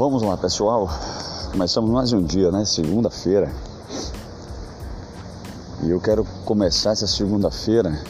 Vamos 0.00 0.22
lá, 0.22 0.34
pessoal. 0.34 0.88
Começamos 1.52 1.90
mais 1.90 2.10
um 2.14 2.22
dia, 2.22 2.50
né? 2.50 2.64
Segunda-feira. 2.64 3.52
E 5.82 5.90
eu 5.90 6.00
quero 6.00 6.26
começar 6.46 6.92
essa 6.92 7.06
segunda-feira 7.06 8.00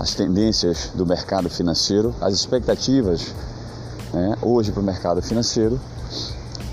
as 0.00 0.14
tendências 0.14 0.90
do 0.94 1.04
mercado 1.04 1.50
financeiro, 1.50 2.14
as 2.22 2.32
expectativas 2.32 3.34
né, 4.14 4.34
hoje 4.40 4.72
para 4.72 4.80
o 4.80 4.82
mercado 4.82 5.20
financeiro, 5.20 5.78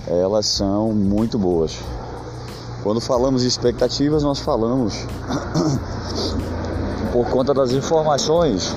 elas 0.07 0.46
são 0.46 0.93
muito 0.93 1.38
boas. 1.38 1.78
Quando 2.82 3.02
falamos 3.02 3.42
de 3.42 3.50
expectativas, 3.50 4.24
nós 4.24 4.39
falamos 4.39 4.93
por 7.11 7.28
conta 7.28 7.54
das 7.54 7.74
informações 7.74 8.74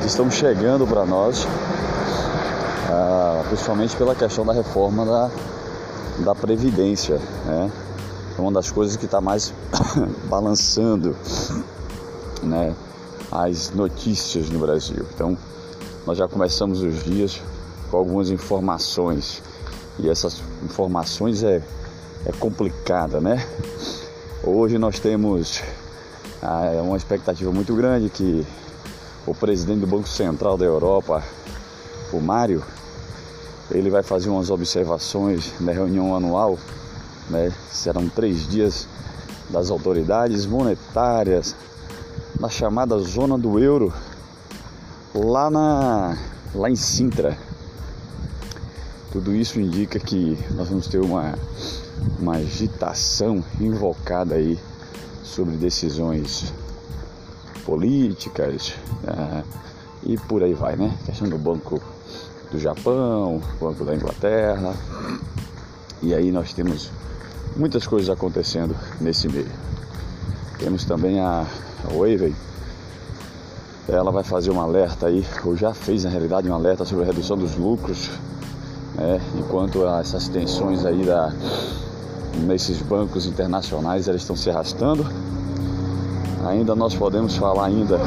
que 0.00 0.06
estão 0.06 0.30
chegando 0.30 0.86
para 0.86 1.04
nós 1.04 1.46
ah, 2.90 3.23
principalmente 3.48 3.96
pela 3.96 4.14
questão 4.14 4.44
da 4.44 4.52
reforma 4.52 5.04
da, 5.04 5.30
da 6.24 6.34
Previdência. 6.34 7.18
Né? 7.44 7.70
É 8.36 8.40
uma 8.40 8.52
das 8.52 8.70
coisas 8.70 8.96
que 8.96 9.04
está 9.04 9.20
mais 9.20 9.52
balançando 10.28 11.16
né, 12.42 12.74
as 13.30 13.70
notícias 13.70 14.50
no 14.50 14.58
Brasil. 14.58 15.06
Então, 15.14 15.36
nós 16.06 16.18
já 16.18 16.28
começamos 16.28 16.82
os 16.82 17.02
dias 17.04 17.40
com 17.90 17.96
algumas 17.96 18.30
informações 18.30 19.42
e 19.98 20.08
essas 20.10 20.42
informações 20.62 21.42
é, 21.42 21.62
é 22.26 22.32
complicada, 22.32 23.20
né? 23.20 23.46
Hoje 24.42 24.76
nós 24.76 24.98
temos 24.98 25.62
ah, 26.42 26.82
uma 26.82 26.96
expectativa 26.96 27.50
muito 27.50 27.74
grande 27.74 28.10
que 28.10 28.46
o 29.26 29.34
presidente 29.34 29.80
do 29.80 29.86
Banco 29.86 30.08
Central 30.08 30.58
da 30.58 30.64
Europa, 30.64 31.22
o 32.12 32.20
Mário, 32.20 32.62
ele 33.70 33.90
vai 33.90 34.02
fazer 34.02 34.28
umas 34.28 34.50
observações 34.50 35.52
na 35.60 35.72
reunião 35.72 36.14
anual, 36.14 36.58
né? 37.30 37.52
Serão 37.70 38.08
três 38.08 38.46
dias 38.46 38.86
das 39.50 39.70
autoridades 39.70 40.46
monetárias 40.46 41.54
na 42.38 42.48
chamada 42.48 42.98
zona 42.98 43.38
do 43.38 43.58
euro, 43.58 43.92
lá 45.14 45.50
na 45.50 46.16
lá 46.54 46.70
em 46.70 46.76
Sintra. 46.76 47.36
Tudo 49.10 49.34
isso 49.34 49.60
indica 49.60 49.98
que 49.98 50.38
nós 50.50 50.68
vamos 50.68 50.88
ter 50.88 51.00
uma, 51.00 51.38
uma 52.18 52.36
agitação 52.36 53.44
invocada 53.60 54.34
aí 54.34 54.58
sobre 55.22 55.56
decisões 55.56 56.52
políticas 57.64 58.74
uh, 59.04 59.44
e 60.02 60.16
por 60.16 60.42
aí 60.42 60.52
vai, 60.52 60.76
né? 60.76 60.96
A 61.02 61.06
questão 61.06 61.28
do 61.28 61.38
banco 61.38 61.80
do 62.54 62.60
Japão, 62.60 63.40
Banco 63.60 63.84
da 63.84 63.96
Inglaterra. 63.96 64.74
E 66.00 66.14
aí 66.14 66.30
nós 66.30 66.52
temos 66.52 66.88
muitas 67.56 67.84
coisas 67.84 68.08
acontecendo 68.08 68.76
nesse 69.00 69.28
meio. 69.28 69.50
Temos 70.58 70.84
também 70.84 71.18
a, 71.18 71.44
Wavey. 71.92 72.34
Ela 73.88 74.10
vai 74.12 74.22
fazer 74.22 74.50
um 74.50 74.60
alerta 74.60 75.08
aí, 75.08 75.26
ou 75.44 75.56
já 75.56 75.74
fez 75.74 76.04
na 76.04 76.10
realidade 76.10 76.48
um 76.48 76.54
alerta 76.54 76.84
sobre 76.84 77.04
a 77.04 77.06
redução 77.06 77.36
dos 77.36 77.56
lucros, 77.56 78.08
né? 78.94 79.20
enquanto 79.36 79.84
essas 79.86 80.28
tensões 80.28 80.86
aí 80.86 81.04
da, 81.04 81.32
nesses 82.46 82.80
bancos 82.80 83.26
internacionais 83.26 84.08
elas 84.08 84.22
estão 84.22 84.36
se 84.36 84.48
arrastando. 84.48 85.04
Ainda 86.46 86.74
nós 86.74 86.94
podemos 86.94 87.36
falar 87.36 87.66
ainda 87.66 87.98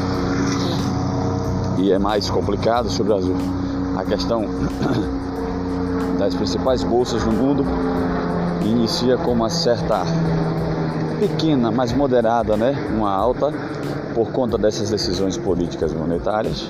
e 1.78 1.92
é 1.92 2.00
mais 2.00 2.30
complicado 2.30 2.90
sobre 2.90 3.14
as 3.14 3.26
a 3.98 4.06
questão 4.06 4.46
das 6.20 6.36
principais 6.36 6.84
bolsas 6.84 7.26
no 7.26 7.32
mundo 7.32 7.66
inicia 8.64 9.18
com 9.18 9.32
uma 9.32 9.50
certa 9.50 10.04
pequena, 11.20 11.72
mas 11.72 11.92
moderada, 11.94 12.56
né, 12.56 12.74
uma 12.96 13.12
alta 13.12 13.52
por 14.14 14.32
conta 14.32 14.56
dessas 14.58 14.92
decisões 14.92 15.36
políticas 15.36 15.92
monetárias. 15.94 16.70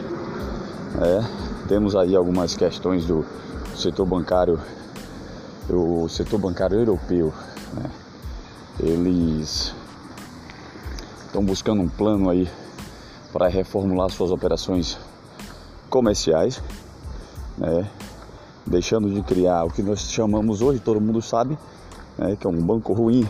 É, 1.01 1.23
temos 1.67 1.95
aí 1.97 2.15
algumas 2.15 2.55
questões 2.55 3.05
do 3.05 3.25
setor 3.75 4.05
bancário, 4.05 4.59
o 5.69 6.07
setor 6.07 6.39
bancário 6.39 6.79
europeu, 6.79 7.33
né, 7.73 7.89
eles 8.79 9.75
estão 11.25 11.43
buscando 11.43 11.81
um 11.81 11.89
plano 11.89 12.29
aí 12.29 12.47
para 13.33 13.49
reformular 13.49 14.09
suas 14.09 14.31
operações 14.31 14.97
comerciais 15.89 16.61
né? 17.57 17.89
deixando 18.65 19.09
de 19.09 19.21
criar 19.23 19.63
o 19.63 19.69
que 19.69 19.81
nós 19.81 20.01
chamamos 20.01 20.61
hoje, 20.61 20.79
todo 20.79 20.99
mundo 20.99 21.21
sabe, 21.21 21.57
né? 22.17 22.35
que 22.35 22.45
é 22.45 22.49
um 22.49 22.61
banco 22.61 22.93
ruim 22.93 23.27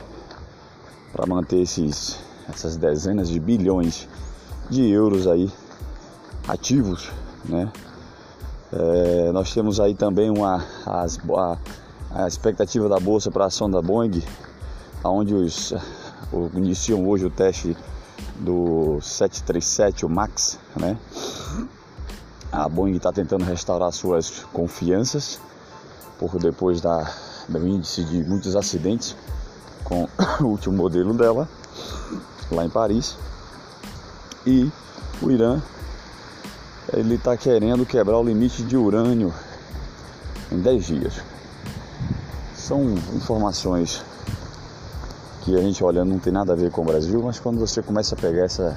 para 1.14 1.26
manter 1.26 1.62
esses, 1.62 2.20
essas 2.50 2.76
dezenas 2.76 3.30
de 3.30 3.40
bilhões 3.40 4.08
de 4.70 4.90
euros 4.90 5.28
aí 5.28 5.52
ativos, 6.48 7.10
né? 7.46 7.72
É, 8.72 9.32
nós 9.32 9.54
temos 9.54 9.80
aí 9.80 9.96
também 9.96 10.30
uma, 10.30 10.64
as, 10.86 11.18
a, 11.30 11.58
a 12.12 12.28
expectativa 12.28 12.90
da 12.90 13.00
bolsa 13.00 13.32
para 13.32 13.46
a 13.46 13.48
ação 13.48 13.70
da 13.70 13.82
Boeing, 13.82 14.22
onde 15.04 15.34
os, 15.34 15.74
o, 16.34 16.50
iniciam 16.54 17.08
hoje 17.08 17.26
o 17.26 17.30
teste 17.30 17.78
do 18.40 19.00
737, 19.02 20.06
o 20.06 20.10
MAX, 20.10 20.60
né? 20.76 20.98
A 22.58 22.68
Boeing 22.68 22.96
está 22.96 23.12
tentando 23.12 23.46
restaurar 23.46 23.92
suas 23.92 24.40
confianças 24.52 25.40
por 26.18 26.40
depois 26.40 26.82
da, 26.82 27.08
do 27.48 27.68
índice 27.68 28.04
de 28.04 28.24
muitos 28.24 28.56
acidentes 28.56 29.16
com 29.84 30.08
o 30.42 30.46
último 30.46 30.76
modelo 30.76 31.14
dela 31.14 31.48
lá 32.52 32.66
em 32.66 32.70
Paris. 32.70 33.16
E 34.44 34.72
o 35.22 35.30
Irã 35.30 35.62
ele 36.92 37.14
está 37.14 37.38
querendo 37.38 37.86
quebrar 37.86 38.18
o 38.18 38.24
limite 38.24 38.64
de 38.64 38.76
urânio 38.76 39.32
em 40.52 40.60
10 40.60 40.86
dias. 40.88 41.22
São 42.56 42.96
informações 43.14 44.04
que 45.44 45.56
a 45.56 45.62
gente 45.62 45.84
olhando 45.84 46.10
não 46.10 46.20
tem 46.20 46.34
nada 46.34 46.54
a 46.54 46.56
ver 46.56 46.72
com 46.72 46.82
o 46.82 46.86
Brasil, 46.86 47.22
mas 47.22 47.40
quando 47.40 47.60
você 47.60 47.84
começa 47.84 48.16
a 48.16 48.18
pegar 48.18 48.46
essa 48.46 48.76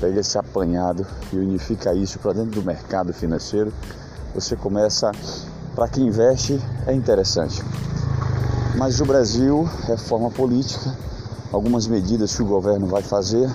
pega 0.00 0.20
esse 0.20 0.38
apanhado 0.38 1.06
e 1.32 1.36
unifica 1.36 1.92
isso 1.92 2.18
para 2.18 2.32
dentro 2.32 2.60
do 2.60 2.62
mercado 2.62 3.12
financeiro, 3.12 3.72
você 4.34 4.56
começa, 4.56 5.12
para 5.74 5.86
quem 5.88 6.06
investe, 6.06 6.58
é 6.86 6.94
interessante. 6.94 7.62
Mas 8.76 9.00
o 9.00 9.04
Brasil, 9.04 9.68
reforma 9.86 10.30
política, 10.30 10.96
algumas 11.52 11.86
medidas 11.86 12.34
que 12.34 12.42
o 12.42 12.46
governo 12.46 12.86
vai 12.86 13.02
fazer, 13.02 13.48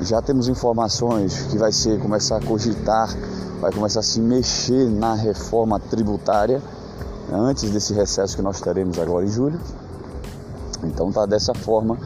já 0.00 0.20
temos 0.20 0.48
informações 0.48 1.46
que 1.50 1.56
vai 1.56 1.70
ser 1.70 2.00
começar 2.00 2.38
a 2.38 2.40
cogitar, 2.40 3.08
vai 3.60 3.70
começar 3.70 4.00
a 4.00 4.02
se 4.02 4.20
mexer 4.20 4.90
na 4.90 5.14
reforma 5.14 5.78
tributária 5.78 6.60
antes 7.32 7.70
desse 7.70 7.94
recesso 7.94 8.34
que 8.34 8.42
nós 8.42 8.60
teremos 8.60 8.98
agora 8.98 9.24
em 9.24 9.28
julho. 9.28 9.60
Então 10.82 11.12
tá 11.12 11.24
dessa 11.26 11.54
forma 11.54 11.96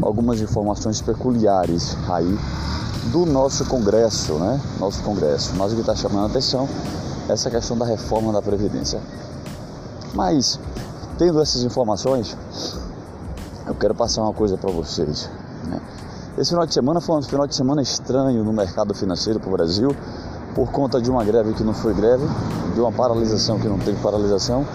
algumas 0.00 0.40
informações 0.40 1.00
peculiares 1.00 1.96
aí 2.08 2.38
do 3.10 3.26
nosso 3.26 3.64
Congresso, 3.66 4.34
né? 4.34 4.60
Nosso 4.78 5.02
Congresso. 5.02 5.54
Mas 5.56 5.72
o 5.72 5.74
que 5.74 5.80
está 5.80 5.94
chamando 5.94 6.24
a 6.24 6.26
atenção 6.26 6.68
é 7.28 7.32
essa 7.32 7.50
questão 7.50 7.76
da 7.76 7.84
reforma 7.84 8.32
da 8.32 8.40
Previdência. 8.40 9.00
Mas, 10.14 10.58
tendo 11.18 11.40
essas 11.40 11.62
informações, 11.62 12.36
eu 13.66 13.74
quero 13.74 13.94
passar 13.94 14.22
uma 14.22 14.32
coisa 14.32 14.56
para 14.56 14.70
vocês. 14.70 15.28
Né? 15.64 15.80
Esse 16.38 16.50
final 16.50 16.66
de 16.66 16.74
semana 16.74 17.00
foi 17.00 17.16
um 17.16 17.22
final 17.22 17.46
de 17.46 17.54
semana 17.54 17.82
estranho 17.82 18.44
no 18.44 18.52
mercado 18.52 18.94
financeiro 18.94 19.40
para 19.40 19.48
o 19.48 19.52
Brasil, 19.52 19.94
por 20.54 20.70
conta 20.70 21.00
de 21.00 21.10
uma 21.10 21.24
greve 21.24 21.54
que 21.54 21.62
não 21.62 21.74
foi 21.74 21.94
greve, 21.94 22.26
de 22.74 22.80
uma 22.80 22.92
paralisação 22.92 23.58
que 23.58 23.68
não 23.68 23.78
teve 23.78 24.00
paralisação. 24.02 24.66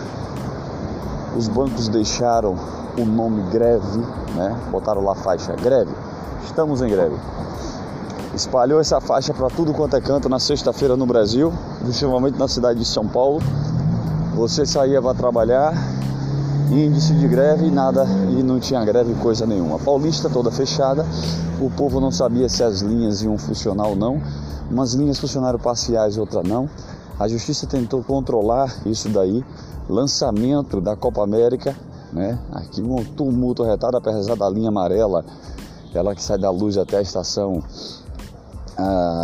Os 1.38 1.48
bancos 1.48 1.88
deixaram 1.88 2.56
o 2.98 3.06
nome 3.06 3.44
greve, 3.52 4.00
né? 4.36 4.60
botaram 4.72 5.04
lá 5.04 5.12
a 5.12 5.16
faixa 5.16 5.54
greve. 5.56 5.92
Estamos 6.44 6.82
em 6.82 6.90
greve 6.90 7.16
espalhou 8.38 8.80
essa 8.80 9.02
faixa 9.02 9.34
para 9.34 9.50
tudo 9.50 9.74
quanto 9.74 9.96
é 9.96 10.02
canto 10.02 10.30
na 10.30 10.40
sexta-feira 10.40 10.96
no 10.96 11.08
Brasil, 11.08 11.52
principalmente 11.80 12.38
na 12.38 12.48
cidade 12.48 12.80
de 12.80 12.86
São 12.86 13.08
Paulo. 13.08 13.42
Você 14.36 14.64
saía 14.64 15.02
para 15.02 15.16
trabalhar, 15.16 15.74
índice 16.70 17.14
de 17.14 17.28
greve 17.28 17.66
e 17.66 17.72
nada, 17.72 18.06
e 18.30 18.44
não 18.44 18.60
tinha 18.60 18.86
greve 18.86 19.16
coisa 19.16 19.48
nenhuma. 19.48 19.80
Paulista 19.80 20.30
toda 20.30 20.52
fechada, 20.52 21.04
o 21.60 21.70
povo 21.72 22.00
não 22.00 22.12
sabia 22.12 22.48
se 22.48 22.64
as 22.64 22.82
linhas 22.82 23.24
iam 23.24 23.38
funcionar 23.38 23.88
ou 23.88 23.96
não. 23.96 24.22
Umas 24.70 24.94
linhas 24.94 25.18
funcionaram 25.18 25.58
parciais, 25.58 26.18
outras 26.18 26.48
não. 26.48 26.70
A 27.20 27.28
justiça 27.28 27.66
tentou 27.66 28.04
controlar 28.04 28.82
isso 28.86 29.10
daí. 29.10 29.44
Lançamento 29.90 30.82
da 30.82 30.96
Copa 30.96 31.24
América, 31.24 31.76
né? 32.12 32.38
Aqui 32.52 32.82
um 32.82 33.04
tumulto 33.04 33.64
retado, 33.64 33.98
apesar 33.98 34.36
da 34.36 34.50
linha 34.50 34.70
amarela, 34.70 35.26
ela 35.94 36.14
que 36.14 36.22
sai 36.22 36.38
da 36.38 36.50
luz 36.50 36.78
até 36.78 36.98
a 36.98 37.02
estação 37.02 37.64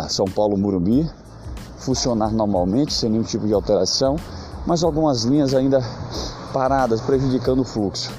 são 0.08 0.26
Paulo 0.26 0.56
Murumbi 0.56 1.08
funcionar 1.78 2.32
normalmente, 2.32 2.92
sem 2.92 3.10
nenhum 3.10 3.22
tipo 3.22 3.46
de 3.46 3.52
alteração. 3.52 4.16
mas 4.66 4.82
algumas 4.82 5.24
linhas 5.24 5.52
ainda 5.52 5.80
paradas, 6.52 7.00
prejudicando 7.02 7.60
o 7.60 7.64
fluxo. 7.64 8.10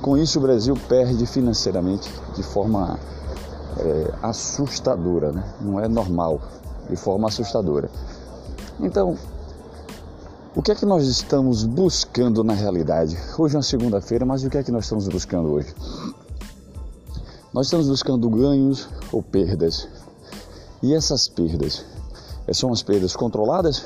Com 0.00 0.16
isso, 0.16 0.38
o 0.38 0.42
Brasil 0.42 0.74
perde 0.88 1.26
financeiramente 1.26 2.10
de 2.34 2.42
forma 2.42 2.98
é, 3.76 4.14
assustadora, 4.22 5.30
né? 5.30 5.44
não 5.60 5.78
é 5.78 5.86
normal, 5.86 6.40
de 6.88 6.96
forma 6.96 7.28
assustadora. 7.28 7.90
Então, 8.82 9.18
o 10.56 10.62
que 10.62 10.72
é 10.72 10.74
que 10.74 10.86
nós 10.86 11.06
estamos 11.06 11.64
buscando 11.64 12.42
na 12.42 12.54
realidade? 12.54 13.14
Hoje 13.38 13.54
é 13.54 13.58
uma 13.58 13.62
segunda-feira, 13.62 14.24
mas 14.24 14.42
o 14.42 14.48
que 14.48 14.56
é 14.56 14.62
que 14.62 14.72
nós 14.72 14.84
estamos 14.84 15.06
buscando 15.06 15.50
hoje? 15.50 15.74
Nós 17.52 17.66
estamos 17.66 17.88
buscando 17.88 18.28
ganhos 18.30 18.88
ou 19.12 19.22
perdas. 19.22 19.86
E 20.82 20.94
essas 20.94 21.28
perdas, 21.28 21.84
eh, 22.46 22.54
são 22.54 22.72
as 22.72 22.82
perdas 22.82 23.14
controladas 23.14 23.84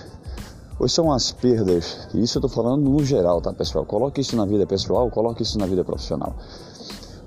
ou 0.79 0.89
são 0.89 1.13
as 1.13 1.33
perdas? 1.33 2.07
E 2.15 2.23
isso 2.23 2.39
eu 2.39 2.47
estou 2.47 2.51
falando 2.51 2.89
no 2.89 3.05
geral, 3.05 3.41
tá 3.41 3.53
pessoal? 3.53 3.85
Coloque 3.85 4.21
isso 4.21 4.37
na 4.37 4.47
vida 4.47 4.65
pessoal, 4.65 5.11
coloque 5.11 5.43
isso 5.43 5.59
na 5.59 5.67
vida 5.67 5.83
profissional. 5.85 6.37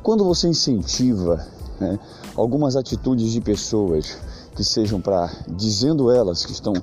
Quando 0.02 0.24
você 0.24 0.48
incentiva 0.48 1.46
né, 1.81 2.00
algumas 2.34 2.78
atitudes 2.78 3.30
de 3.30 3.42
pessoas 3.42 4.18
que 4.56 4.63
sejam 4.63 5.02
para, 5.02 5.30
dizendo 5.50 6.10
elas 6.10 6.46
que 6.46 6.54
estão 6.54 6.74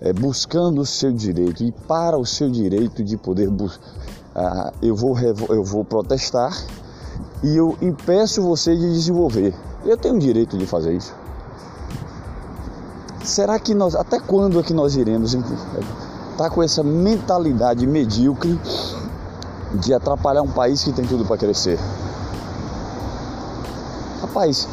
é, 0.00 0.12
buscando 0.12 0.80
o 0.80 0.86
seu 0.86 1.12
direito 1.12 1.62
e 1.62 1.72
para 1.72 2.16
o 2.16 2.24
seu 2.24 2.50
direito 2.50 3.02
de 3.02 3.16
poder 3.16 3.50
ah, 4.34 4.72
eu 4.80 4.94
vou 4.94 5.16
eu 5.48 5.64
vou 5.64 5.84
protestar 5.84 6.52
e 7.42 7.56
eu 7.56 7.76
impeço 7.80 8.42
você 8.42 8.76
de 8.76 8.92
desenvolver. 8.92 9.54
Eu 9.84 9.96
tenho 9.96 10.14
o 10.14 10.18
direito 10.18 10.56
de 10.56 10.66
fazer 10.66 10.94
isso. 10.94 11.14
Será 13.24 13.58
que 13.58 13.74
nós 13.74 13.94
até 13.94 14.20
quando 14.20 14.60
é 14.60 14.62
que 14.62 14.72
nós 14.72 14.94
iremos 14.94 15.34
estar 15.34 15.48
tá 16.36 16.50
com 16.50 16.62
essa 16.62 16.82
mentalidade 16.82 17.86
medíocre 17.86 18.58
de 19.74 19.92
atrapalhar 19.92 20.42
um 20.42 20.50
país 20.50 20.82
que 20.84 20.92
tem 20.92 21.04
tudo 21.04 21.24
para 21.24 21.36
crescer? 21.36 21.78
Rapaz, 24.20 24.68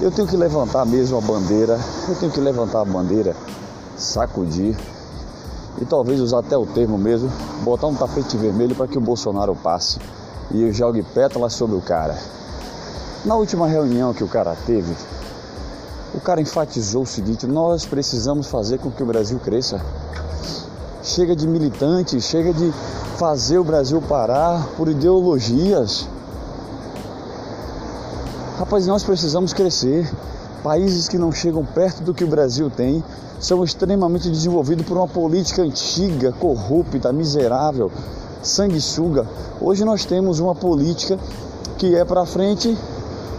eu 0.00 0.10
tenho 0.10 0.28
que 0.28 0.36
levantar 0.36 0.84
mesmo 0.84 1.16
a 1.16 1.20
bandeira, 1.20 1.78
eu 2.08 2.14
tenho 2.16 2.32
que 2.32 2.40
levantar 2.40 2.82
a 2.82 2.84
bandeira 2.84 3.34
sacudir 4.00 4.76
e 5.80 5.84
talvez 5.84 6.20
usar 6.20 6.40
até 6.40 6.56
o 6.56 6.66
termo 6.66 6.98
mesmo, 6.98 7.30
botar 7.62 7.86
um 7.86 7.94
tapete 7.94 8.36
vermelho 8.36 8.74
para 8.74 8.88
que 8.88 8.98
o 8.98 9.00
Bolsonaro 9.00 9.54
passe 9.54 9.98
e 10.50 10.70
jogue 10.72 11.02
pétalas 11.02 11.52
sobre 11.52 11.76
o 11.76 11.80
cara. 11.80 12.16
Na 13.24 13.36
última 13.36 13.68
reunião 13.68 14.12
que 14.12 14.24
o 14.24 14.28
cara 14.28 14.56
teve, 14.66 14.94
o 16.14 16.20
cara 16.20 16.40
enfatizou 16.40 17.02
o 17.02 17.06
seguinte: 17.06 17.46
nós 17.46 17.84
precisamos 17.84 18.48
fazer 18.48 18.78
com 18.78 18.90
que 18.90 19.02
o 19.02 19.06
Brasil 19.06 19.38
cresça. 19.38 19.80
Chega 21.02 21.34
de 21.34 21.46
militantes, 21.46 22.24
chega 22.24 22.52
de 22.52 22.72
fazer 23.16 23.58
o 23.58 23.64
Brasil 23.64 24.02
parar 24.02 24.66
por 24.76 24.88
ideologias. 24.88 26.08
Rapaz, 28.58 28.86
nós 28.86 29.02
precisamos 29.02 29.52
crescer. 29.52 30.10
Países 30.62 31.08
que 31.08 31.16
não 31.16 31.32
chegam 31.32 31.64
perto 31.64 32.02
do 32.02 32.12
que 32.12 32.22
o 32.22 32.26
Brasil 32.26 32.70
tem 32.70 33.02
são 33.40 33.64
extremamente 33.64 34.28
desenvolvidos 34.28 34.84
por 34.84 34.96
uma 34.98 35.08
política 35.08 35.62
antiga, 35.62 36.32
corrupta, 36.32 37.10
miserável, 37.12 37.90
sanguessuga. 38.42 39.26
Hoje 39.58 39.84
nós 39.84 40.04
temos 40.04 40.38
uma 40.38 40.54
política 40.54 41.18
que 41.78 41.96
é 41.96 42.04
para 42.04 42.26
frente, 42.26 42.76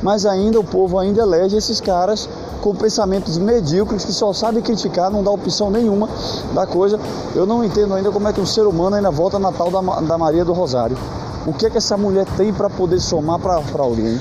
mas 0.02 0.26
ainda 0.26 0.60
o 0.60 0.64
povo 0.64 0.98
ainda 0.98 1.22
elege 1.22 1.56
esses 1.56 1.80
caras 1.80 2.28
com 2.62 2.74
pensamentos 2.74 3.38
medíocres 3.38 4.04
que 4.04 4.14
só 4.14 4.34
sabem 4.34 4.64
criticar, 4.64 5.12
não 5.12 5.24
dá 5.24 5.30
opção 5.30 5.70
nenhuma 5.70 6.10
da 6.56 6.66
coisa. 6.66 7.00
Eu 7.36 7.46
não 7.46 7.64
entendo 7.64 7.94
ainda 7.94 8.12
como 8.12 8.28
é 8.28 8.34
que 8.34 8.42
um 8.42 8.46
ser 8.48 8.66
humano 8.66 8.96
ainda 8.96 9.12
volta 9.12 9.38
Natal 9.38 9.70
da, 9.70 9.82
da 10.02 10.18
Maria 10.18 10.44
do 10.44 10.54
Rosário. 10.54 10.98
O 11.46 11.54
que 11.54 11.68
é 11.68 11.70
que 11.70 11.78
essa 11.78 11.98
mulher 11.98 12.26
tem 12.38 12.52
para 12.52 12.70
poder 12.70 13.00
somar 13.00 13.40
para 13.40 13.62
alguém? 13.84 14.20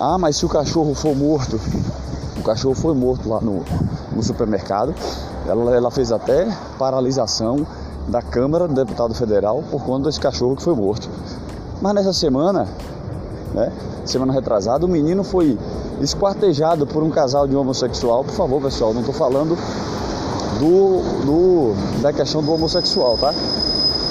Ah, 0.00 0.16
mas 0.16 0.36
se 0.36 0.46
o 0.46 0.48
cachorro 0.48 0.94
for 0.94 1.16
morto, 1.16 1.60
o 2.38 2.42
cachorro 2.44 2.74
foi 2.74 2.94
morto 2.94 3.28
lá 3.28 3.40
no, 3.40 3.64
no 4.14 4.22
supermercado. 4.22 4.94
Ela, 5.44 5.74
ela 5.74 5.90
fez 5.90 6.12
até 6.12 6.46
paralisação 6.78 7.66
da 8.06 8.22
Câmara 8.22 8.68
do 8.68 8.74
Deputado 8.74 9.12
Federal 9.12 9.62
por 9.70 9.82
conta 9.82 10.04
desse 10.04 10.20
cachorro 10.20 10.54
que 10.54 10.62
foi 10.62 10.74
morto. 10.74 11.08
Mas 11.82 11.94
nessa 11.94 12.12
semana, 12.12 12.68
né, 13.52 13.72
semana 14.04 14.32
retrasada, 14.32 14.86
o 14.86 14.88
menino 14.88 15.24
foi 15.24 15.58
esquartejado 16.00 16.86
por 16.86 17.02
um 17.02 17.10
casal 17.10 17.48
de 17.48 17.56
homossexual. 17.56 18.22
Por 18.22 18.34
favor, 18.34 18.62
pessoal, 18.62 18.94
não 18.94 19.00
estou 19.00 19.14
falando 19.14 19.58
do, 20.60 21.24
do, 21.24 22.00
da 22.00 22.12
questão 22.12 22.40
do 22.40 22.52
homossexual, 22.52 23.18
tá? 23.18 23.34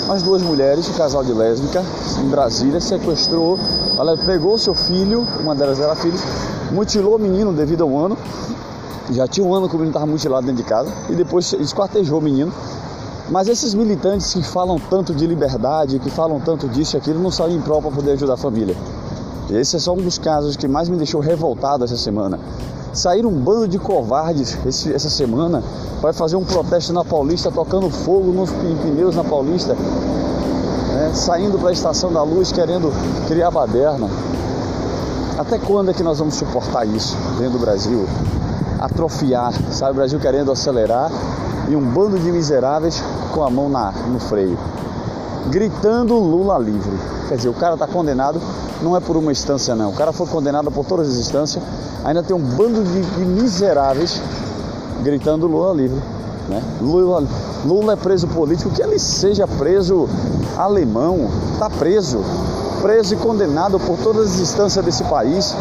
Mas 0.08 0.24
duas 0.24 0.42
mulheres, 0.42 0.88
um 0.90 0.94
casal 0.94 1.24
de 1.24 1.34
lésbica, 1.34 1.84
em 2.24 2.30
Brasília, 2.30 2.80
sequestrou 2.80 3.60
ela 3.98 4.16
pegou 4.16 4.58
seu 4.60 4.76
filho, 4.76 5.26
uma 5.40 5.56
delas 5.56 5.80
era 5.80 5.96
filho, 5.96 6.18
mutilou 6.72 7.16
o 7.16 7.20
menino 7.20 7.52
devido 7.52 7.82
a 7.82 7.86
um 7.86 7.98
ano. 8.06 8.18
Já 9.10 9.28
tinha 9.28 9.46
um 9.46 9.54
ano 9.56 9.68
que 9.68 9.76
o 9.76 9.80
menino 9.80 9.90
estava 9.90 10.06
mutilado 10.06 10.46
dentro 10.46 10.64
de 10.64 10.70
casa 10.70 10.94
e 11.10 11.16
depois 11.16 11.52
esquartejou 11.54 12.20
o 12.20 12.22
menino. 12.22 12.54
Mas 13.30 13.48
esses 13.48 13.74
militantes 13.74 14.34
que 14.34 14.44
falam 14.44 14.80
tanto 14.80 15.16
de 15.16 15.26
liberdade, 15.26 15.98
que 15.98 16.12
falam 16.12 16.40
tanto 16.40 16.68
disso 16.70 16.96
e 16.96 16.98
aquilo, 16.98 17.20
não 17.20 17.32
saem 17.32 17.56
em 17.56 17.62
prol 17.62 17.82
para 17.82 17.92
poder 17.92 18.12
ajudar 18.12 18.36
a 18.36 18.38
família. 18.38 18.76
Esse 19.50 19.78
é 19.78 19.80
só 19.80 19.94
um 19.94 20.02
dos 20.02 20.20
casos 20.20 20.56
que 20.56 20.68
mais 20.68 20.88
me 20.88 20.98
deixou 20.98 21.20
revoltado 21.20 21.84
essa 21.84 21.98
semana. 21.98 22.40
Sair 22.94 23.26
um 23.26 23.32
bando 23.32 23.68
de 23.68 23.78
covardes 23.78 24.58
esse, 24.66 24.94
essa 24.94 25.10
semana 25.10 25.64
vai 26.02 26.14
fazer 26.14 26.36
um 26.36 26.44
protesto 26.44 26.94
na 26.94 27.04
Paulista, 27.04 27.52
tocando 27.52 27.90
fogo 27.90 28.32
nos 28.32 28.50
pneus 28.52 29.16
na 29.16 29.24
Paulista, 29.24 29.74
né, 29.74 31.12
saindo 31.14 31.60
para 31.60 31.70
a 31.70 31.74
Estação 31.74 32.12
da 32.12 32.24
Luz 32.24 32.52
querendo 32.52 32.92
criar 33.28 33.52
baderna. 33.52 34.08
Até 35.38 35.60
quando 35.60 35.92
é 35.92 35.94
que 35.94 36.02
nós 36.02 36.18
vamos 36.18 36.36
suportar 36.36 36.86
isso 36.86 37.16
dentro 37.38 37.54
do 37.54 37.60
Brasil? 37.60 38.08
Atrofiar, 38.80 39.54
sabe? 39.72 39.92
O 39.92 39.96
Brasil 39.96 40.20
querendo 40.20 40.52
acelerar 40.52 41.12
e 41.70 41.76
um 41.76 41.82
bando 41.82 42.18
de 42.18 42.32
miseráveis 42.32 43.04
com 43.34 43.44
a 43.44 43.50
mão 43.50 43.70
na, 43.70 43.92
no 43.92 44.20
freio, 44.20 44.58
gritando 45.50 46.16
Lula 46.16 46.58
livre. 46.58 46.98
Quer 47.28 47.38
dizer, 47.38 47.50
o 47.50 47.54
cara 47.54 47.74
está 47.74 47.88
condenado, 47.88 48.42
não 48.82 48.96
é 48.96 49.00
por 49.00 49.18
uma 49.18 49.32
instância, 49.32 49.76
não. 49.76 49.90
O 49.90 49.94
cara 49.94 50.12
foi 50.12 50.28
condenado 50.28 50.72
por 50.72 50.86
todas 50.86 51.10
as 51.10 51.16
instâncias, 51.18 51.64
ainda 52.04 52.24
tem 52.24 52.36
um 52.36 52.42
bando 52.42 52.84
de, 52.84 53.02
de 53.02 53.26
miseráveis 53.26 54.22
gritando 55.04 55.48
Lula 55.48 55.74
livre. 55.74 56.02
Né? 56.48 56.62
Lula, 56.82 57.24
Lula 57.66 57.94
é 57.94 57.96
preso 57.96 58.28
político, 58.28 58.70
que 58.70 58.82
ele 58.82 58.98
seja 59.00 59.48
preso 59.48 60.08
alemão, 60.58 61.30
está 61.54 61.70
preso, 61.70 62.20
preso 62.82 63.14
e 63.14 63.18
condenado 63.18 63.80
por 63.80 63.98
todas 63.98 64.34
as 64.34 64.40
instâncias 64.40 64.84
desse 64.84 65.04
país. 65.04 65.56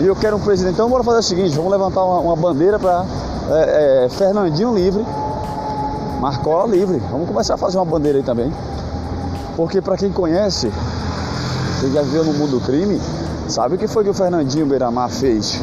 E 0.00 0.06
eu 0.06 0.14
quero 0.16 0.36
um 0.36 0.40
presidente. 0.40 0.74
Então, 0.74 0.88
bora 0.88 1.02
fazer 1.02 1.18
o 1.18 1.22
seguinte: 1.22 1.56
vamos 1.56 1.70
levantar 1.70 2.04
uma, 2.04 2.20
uma 2.20 2.36
bandeira 2.36 2.78
para 2.78 3.04
é, 3.50 4.04
é, 4.04 4.08
Fernandinho 4.08 4.74
livre, 4.74 5.04
Marcola 6.24 6.66
livre. 6.66 7.02
Vamos 7.10 7.28
começar 7.28 7.52
a 7.52 7.56
fazer 7.58 7.76
uma 7.76 7.84
bandeira 7.84 8.16
aí 8.16 8.24
também. 8.24 8.50
Porque, 9.56 9.82
para 9.82 9.94
quem 9.94 10.10
conhece, 10.10 10.72
quem 11.80 11.92
já 11.92 12.00
viu 12.00 12.24
no 12.24 12.32
mundo 12.32 12.52
do 12.52 12.60
crime, 12.60 12.98
sabe 13.46 13.74
o 13.74 13.78
que 13.78 13.86
foi 13.86 14.04
que 14.04 14.08
o 14.08 14.14
Fernandinho 14.14 14.64
Beiramar 14.64 15.10
fez 15.10 15.60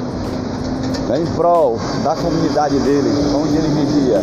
né, 1.10 1.20
em 1.20 1.26
prol 1.34 1.80
da 2.04 2.16
comunidade 2.16 2.78
dele, 2.78 3.10
onde 3.36 3.56
ele 3.56 3.70
vivia. 3.70 4.22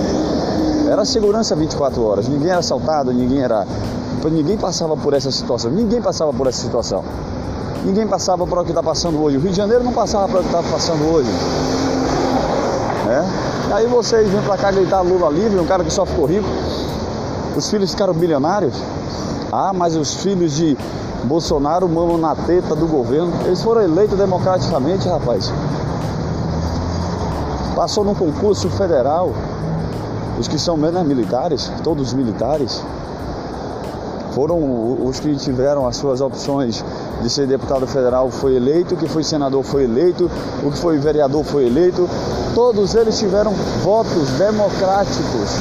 Era 0.89 1.05
segurança 1.05 1.57
24 1.57 2.07
horas, 2.07 2.29
ninguém 2.29 2.51
era 2.51 2.61
assaltado, 2.61 3.13
ninguém 3.13 3.43
era. 3.43 3.67
Ninguém 4.31 4.57
passava 4.57 4.97
por 4.97 5.15
essa 5.15 5.33
situação, 5.33 5.73
ninguém 5.73 6.01
passava 6.01 6.33
por 6.33 6.47
essa 6.47 6.63
situação. 6.63 7.03
Ninguém 7.85 8.07
passava 8.07 8.47
por 8.47 8.59
o 8.59 8.65
que 8.65 8.71
está 8.71 8.83
passando 8.83 9.21
hoje. 9.21 9.39
O 9.39 9.41
Rio 9.41 9.51
de 9.51 9.57
Janeiro 9.57 9.83
não 9.83 9.93
passava 9.93 10.29
por 10.29 10.39
o 10.39 10.43
que 10.45 10.55
está 10.55 10.63
passando 10.63 11.03
hoje. 11.13 11.31
Né? 13.09 13.25
Aí 13.73 13.87
vocês 13.87 14.31
vêm 14.31 14.43
para 14.43 14.57
cá 14.57 14.71
gritar 14.71 15.01
Lula 15.01 15.31
livre, 15.31 15.59
um 15.59 15.67
cara 15.67 15.83
que 15.83 15.91
só 15.93 16.07
ficou 16.07 16.27
rico. 16.27 16.49
Os 17.57 17.69
filhos 17.69 17.91
ficaram 17.91 18.15
bilionários. 18.15 18.75
Ah, 19.51 19.73
mas 19.75 19.97
os 19.97 20.23
filhos 20.23 20.53
de 20.53 20.77
Bolsonaro 21.25 21.89
mamam 21.89 22.19
na 22.19 22.37
teta 22.37 22.77
do 22.77 22.87
governo. 22.87 23.33
Eles 23.47 23.63
foram 23.63 23.83
eleitos 23.83 24.17
democraticamente, 24.17 25.09
rapaz 25.09 25.51
passou 27.79 28.03
num 28.03 28.15
concurso 28.15 28.69
federal. 28.71 29.33
Os 30.37 30.49
que 30.49 30.59
são 30.59 30.77
menos 30.77 31.07
militares, 31.07 31.71
todos 31.85 32.09
os 32.09 32.13
militares, 32.13 32.83
foram 34.39 35.05
os 35.05 35.19
que 35.19 35.35
tiveram 35.35 35.85
as 35.85 35.97
suas 35.97 36.21
opções 36.21 36.85
de 37.21 37.29
ser 37.29 37.45
deputado 37.49 37.89
federal 37.89 38.31
foi 38.31 38.55
eleito, 38.55 38.95
o 38.95 38.97
que 38.97 39.09
foi 39.09 39.25
senador 39.25 39.65
foi 39.65 39.83
eleito, 39.83 40.31
o 40.63 40.71
que 40.71 40.79
foi 40.79 40.97
vereador 40.97 41.43
foi 41.43 41.67
eleito. 41.67 42.09
Todos 42.55 42.95
eles 42.95 43.19
tiveram 43.19 43.51
votos 43.83 44.29
democráticos. 44.39 45.59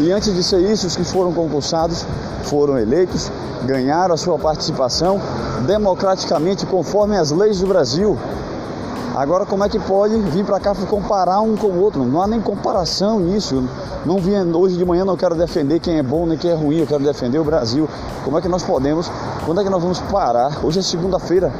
E 0.00 0.10
antes 0.10 0.34
de 0.34 0.42
ser 0.42 0.58
isso, 0.68 0.88
os 0.88 0.96
que 0.96 1.04
foram 1.04 1.32
concursados 1.32 2.04
foram 2.42 2.76
eleitos, 2.76 3.30
ganharam 3.64 4.14
a 4.14 4.16
sua 4.16 4.36
participação 4.36 5.20
democraticamente 5.68 6.66
conforme 6.66 7.16
as 7.16 7.30
leis 7.30 7.60
do 7.60 7.68
Brasil. 7.68 8.18
Agora, 9.14 9.44
como 9.44 9.62
é 9.62 9.68
que 9.68 9.78
pode 9.78 10.16
vir 10.16 10.44
para 10.44 10.58
cá 10.58 10.74
comparar 10.88 11.40
um 11.40 11.54
com 11.54 11.66
o 11.66 11.80
outro? 11.80 12.02
Não 12.02 12.22
há 12.22 12.26
nem 12.26 12.40
comparação 12.40 13.20
nisso. 13.20 13.62
Não 14.06 14.16
vim 14.18 14.32
hoje 14.54 14.78
de 14.78 14.84
manhã, 14.86 15.04
não 15.04 15.16
quero 15.16 15.34
defender 15.34 15.80
quem 15.80 15.98
é 15.98 16.02
bom 16.02 16.24
nem 16.24 16.38
quem 16.38 16.50
é 16.50 16.54
ruim, 16.54 16.78
eu 16.78 16.86
quero 16.86 17.04
defender 17.04 17.38
o 17.38 17.44
Brasil. 17.44 17.86
Como 18.24 18.38
é 18.38 18.40
que 18.40 18.48
nós 18.48 18.62
podemos? 18.62 19.10
Quando 19.44 19.60
é 19.60 19.64
que 19.64 19.70
nós 19.70 19.82
vamos 19.82 20.00
parar? 20.00 20.64
Hoje 20.64 20.78
é 20.78 20.82
segunda-feira. 20.82 21.52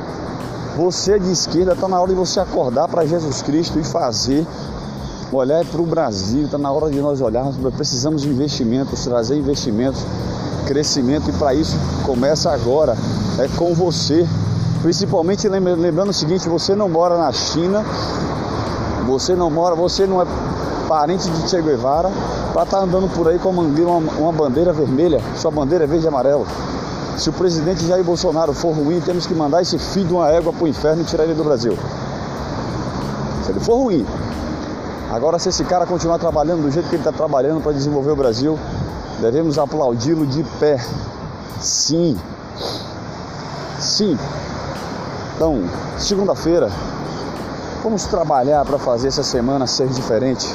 Você 0.76 1.18
de 1.18 1.30
esquerda 1.30 1.74
está 1.74 1.86
na 1.86 2.00
hora 2.00 2.08
de 2.08 2.14
você 2.14 2.40
acordar 2.40 2.88
para 2.88 3.04
Jesus 3.04 3.42
Cristo 3.42 3.78
e 3.78 3.84
fazer 3.84 4.46
olhar 5.30 5.64
para 5.64 5.80
o 5.80 5.86
Brasil, 5.86 6.44
está 6.44 6.58
na 6.58 6.70
hora 6.70 6.90
de 6.90 7.00
nós 7.00 7.20
olharmos, 7.20 7.56
precisamos 7.74 8.22
de 8.22 8.28
investimentos, 8.28 9.04
trazer 9.04 9.36
investimentos, 9.36 10.02
crescimento 10.66 11.28
e 11.28 11.32
para 11.34 11.54
isso 11.54 11.76
começa 12.04 12.50
agora, 12.50 12.96
é 13.38 13.48
com 13.56 13.74
você. 13.74 14.26
Principalmente 14.82 15.48
lembrando 15.48 16.10
o 16.10 16.12
seguinte, 16.12 16.48
você 16.48 16.74
não 16.74 16.88
mora 16.88 17.16
na 17.16 17.32
China, 17.32 17.84
você 19.06 19.34
não 19.34 19.48
mora, 19.48 19.74
você 19.74 20.06
não 20.06 20.20
é 20.20 20.26
parente 20.88 21.30
de 21.30 21.48
Che 21.48 21.62
Guevara 21.62 22.10
para 22.52 22.64
estar 22.64 22.78
tá 22.78 22.82
andando 22.82 23.08
por 23.14 23.28
aí 23.28 23.38
com 23.38 23.50
uma, 23.50 23.62
uma 24.18 24.32
bandeira 24.32 24.72
vermelha, 24.72 25.20
sua 25.36 25.50
bandeira 25.50 25.84
é 25.84 25.86
verde 25.86 26.04
e 26.04 26.08
amarelo. 26.08 26.46
Se 27.16 27.30
o 27.30 27.32
presidente 27.32 27.86
Jair 27.86 28.02
Bolsonaro 28.02 28.52
for 28.52 28.74
ruim, 28.74 29.00
temos 29.00 29.26
que 29.26 29.34
mandar 29.34 29.62
esse 29.62 29.78
filho 29.78 30.06
de 30.06 30.12
uma 30.14 30.28
égua 30.30 30.52
para 30.52 30.64
o 30.64 30.68
inferno 30.68 31.02
e 31.02 31.04
tirar 31.04 31.24
ele 31.24 31.34
do 31.34 31.44
Brasil. 31.44 31.78
Se 33.44 33.52
ele 33.52 33.60
for 33.60 33.76
ruim, 33.76 34.04
Agora, 35.12 35.38
se 35.38 35.50
esse 35.50 35.62
cara 35.64 35.84
continuar 35.84 36.18
trabalhando 36.18 36.62
do 36.62 36.70
jeito 36.70 36.88
que 36.88 36.94
ele 36.94 37.02
está 37.02 37.12
trabalhando 37.12 37.60
para 37.60 37.72
desenvolver 37.72 38.12
o 38.12 38.16
Brasil, 38.16 38.58
devemos 39.20 39.58
aplaudi-lo 39.58 40.26
de 40.26 40.42
pé. 40.58 40.82
Sim. 41.60 42.18
Sim. 43.78 44.18
Então, 45.42 45.60
segunda-feira, 45.98 46.70
vamos 47.82 48.04
trabalhar 48.04 48.64
para 48.64 48.78
fazer 48.78 49.08
essa 49.08 49.24
semana 49.24 49.66
ser 49.66 49.88
diferente. 49.88 50.46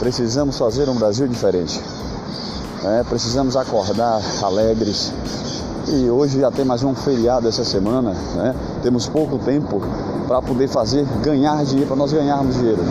Precisamos 0.00 0.58
fazer 0.58 0.88
um 0.88 0.96
Brasil 0.96 1.28
diferente. 1.28 1.80
É, 2.82 3.04
precisamos 3.04 3.56
acordar 3.56 4.20
alegres. 4.42 5.12
E 5.86 6.10
hoje 6.10 6.40
já 6.40 6.50
tem 6.50 6.64
mais 6.64 6.82
um 6.82 6.96
feriado 6.96 7.46
essa 7.46 7.64
semana, 7.64 8.10
né? 8.34 8.56
Temos 8.82 9.06
pouco 9.06 9.38
tempo 9.38 9.80
para 10.26 10.42
poder 10.42 10.66
fazer 10.66 11.06
ganhar 11.22 11.64
dinheiro, 11.64 11.86
para 11.86 11.96
nós 11.96 12.12
ganharmos 12.12 12.56
dinheiro. 12.56 12.82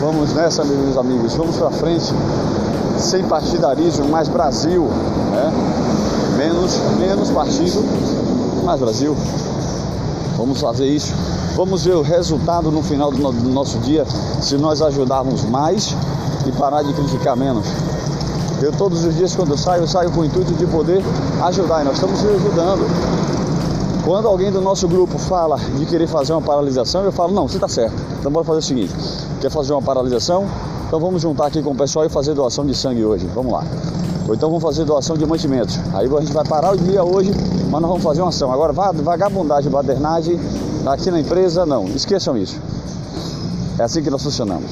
Vamos 0.00 0.32
nessa, 0.32 0.64
meus 0.64 0.96
amigos, 0.96 1.34
vamos 1.34 1.58
para 1.58 1.70
frente, 1.70 2.14
sem 2.96 3.22
partidarismo, 3.24 4.08
mais 4.08 4.26
Brasil, 4.26 4.84
né? 5.32 5.52
menos, 6.38 6.80
menos 6.98 7.30
partido, 7.30 7.84
mais 8.64 8.80
Brasil. 8.80 9.14
Vamos 10.42 10.60
fazer 10.60 10.88
isso. 10.88 11.14
Vamos 11.54 11.84
ver 11.84 11.94
o 11.94 12.02
resultado 12.02 12.68
no 12.68 12.82
final 12.82 13.12
do 13.12 13.48
nosso 13.48 13.78
dia, 13.78 14.04
se 14.40 14.56
nós 14.56 14.82
ajudarmos 14.82 15.44
mais 15.44 15.94
e 16.44 16.50
parar 16.50 16.82
de 16.82 16.92
criticar 16.92 17.36
menos. 17.36 17.64
Eu 18.60 18.72
todos 18.72 19.04
os 19.04 19.14
dias 19.14 19.36
quando 19.36 19.52
eu 19.52 19.56
saio, 19.56 19.84
eu 19.84 19.86
saio 19.86 20.10
com 20.10 20.22
o 20.22 20.24
intuito 20.24 20.52
de 20.54 20.66
poder 20.66 21.00
ajudar 21.44 21.82
e 21.82 21.84
nós 21.84 21.94
estamos 21.94 22.18
ajudando. 22.24 22.84
Quando 24.04 24.26
alguém 24.26 24.50
do 24.50 24.60
nosso 24.60 24.88
grupo 24.88 25.16
fala 25.16 25.56
de 25.78 25.86
querer 25.86 26.08
fazer 26.08 26.32
uma 26.32 26.42
paralisação, 26.42 27.04
eu 27.04 27.12
falo, 27.12 27.32
não, 27.32 27.46
você 27.46 27.58
está 27.58 27.68
certo. 27.68 27.94
Então 28.18 28.32
bora 28.32 28.44
fazer 28.44 28.58
o 28.58 28.62
seguinte, 28.62 28.92
quer 29.40 29.48
fazer 29.48 29.72
uma 29.72 29.82
paralisação? 29.82 30.44
Então 30.88 30.98
vamos 30.98 31.22
juntar 31.22 31.46
aqui 31.46 31.62
com 31.62 31.70
o 31.70 31.76
pessoal 31.76 32.04
e 32.04 32.08
fazer 32.08 32.34
doação 32.34 32.66
de 32.66 32.74
sangue 32.74 33.04
hoje. 33.04 33.28
Vamos 33.32 33.52
lá. 33.52 33.62
Ou 34.26 34.34
então 34.34 34.48
vamos 34.48 34.64
fazer 34.64 34.84
doação 34.84 35.16
de 35.16 35.24
mantimentos. 35.24 35.78
Aí 35.94 36.08
a 36.12 36.20
gente 36.20 36.32
vai 36.32 36.44
parar 36.44 36.72
o 36.72 36.76
dia 36.76 37.04
hoje, 37.04 37.30
mas 37.72 37.80
nós 37.80 37.88
vamos 37.88 38.04
fazer 38.04 38.20
uma 38.20 38.28
ação. 38.28 38.52
Agora, 38.52 38.70
vagabundagem, 38.70 39.70
badernagem, 39.70 40.38
aqui 40.84 41.10
na 41.10 41.18
empresa, 41.18 41.64
não. 41.64 41.86
Esqueçam 41.86 42.36
isso. 42.36 42.60
É 43.78 43.82
assim 43.82 44.02
que 44.02 44.10
nós 44.10 44.22
funcionamos. 44.22 44.70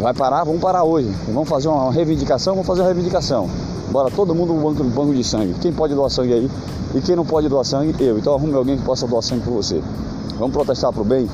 Vai 0.00 0.12
parar, 0.12 0.42
vamos 0.42 0.60
parar 0.60 0.82
hoje. 0.82 1.08
Vamos 1.28 1.48
fazer 1.48 1.68
uma 1.68 1.92
reivindicação, 1.92 2.54
vamos 2.54 2.66
fazer 2.66 2.80
uma 2.80 2.88
reivindicação. 2.88 3.48
Bora 3.92 4.10
todo 4.10 4.34
mundo 4.34 4.52
no 4.52 4.60
banco, 4.60 4.82
banco 4.82 5.14
de 5.14 5.22
sangue. 5.22 5.54
Quem 5.60 5.72
pode 5.72 5.94
doar 5.94 6.10
sangue 6.10 6.32
aí? 6.32 6.50
E 6.96 7.00
quem 7.00 7.14
não 7.14 7.24
pode 7.24 7.48
doar 7.48 7.64
sangue, 7.64 7.94
eu. 8.02 8.18
Então 8.18 8.34
arrume 8.34 8.54
alguém 8.54 8.76
que 8.76 8.82
possa 8.82 9.06
doar 9.06 9.22
sangue 9.22 9.44
por 9.44 9.52
você. 9.52 9.80
Vamos 10.36 10.52
protestar 10.52 10.92
pro 10.92 11.04
bem? 11.04 11.30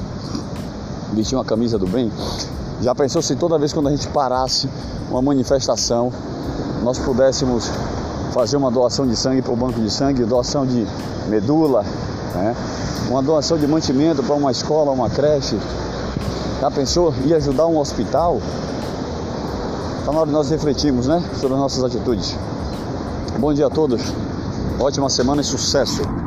Vestir 1.15 1.37
uma 1.37 1.45
camisa 1.45 1.79
do 1.79 1.87
bem? 1.87 2.13
Já 2.83 2.95
pensou 2.95 3.23
se 3.23 3.35
toda 3.35 3.57
vez 3.57 3.73
quando 3.73 3.87
a 3.89 3.91
gente 3.93 4.07
parasse 4.09 4.69
uma 5.11 5.23
manifestação, 5.23 6.13
nós 6.83 6.99
pudéssemos 6.99 7.71
fazer 8.33 8.57
uma 8.57 8.71
doação 8.71 9.07
de 9.07 9.17
sangue 9.17 9.43
para 9.43 9.53
o 9.53 9.57
banco 9.57 9.81
de 9.81 9.91
sangue, 9.91 10.25
doação 10.25 10.67
de 10.67 10.87
medula, 11.29 11.85
né? 12.35 12.55
uma 13.09 13.23
doação 13.23 13.59
de 13.59 13.67
mantimento 13.67 14.23
para 14.23 14.35
uma 14.35 14.51
escola, 14.51 14.91
uma 14.91 15.09
creche. 15.09 15.59
Já 16.61 16.71
pensou? 16.71 17.15
E 17.25 17.35
ajudar 17.35 17.67
um 17.67 17.79
hospital? 17.79 18.41
Está 20.01 20.13
na 20.13 20.19
hora 20.19 20.27
de 20.27 20.33
nós 20.33 20.51
refletirmos 20.51 21.07
né? 21.07 21.23
sobre 21.35 21.55
as 21.55 21.61
nossas 21.61 21.85
atitudes. 21.85 22.37
Bom 23.39 23.53
dia 23.53 23.67
a 23.67 23.71
todos. 23.71 24.03
Ótima 24.79 25.09
semana 25.09 25.41
e 25.41 25.45
sucesso! 25.45 26.26